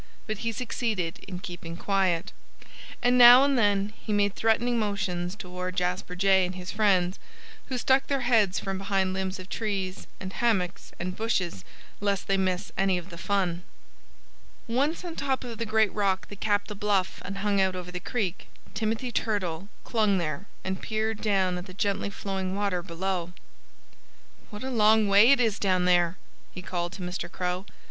[0.25, 2.31] But he succeeded in keeping quiet.
[3.03, 7.19] And now and then he made threatening motions toward Jasper Jay and his friends,
[7.67, 11.63] who stuck their heads from behind limbs of trees and hummocks and bushes,
[11.99, 13.61] lest they miss any of the fun.
[14.67, 17.91] Once on top of the great rock that capped the bluff and hung out over
[17.91, 23.33] the creek, Timothy Turtle clung there and peered down at the gently flowing water below.
[24.49, 26.17] "What a long way it is down there!"
[26.51, 27.31] he called to Mr.
[27.31, 27.67] Crow.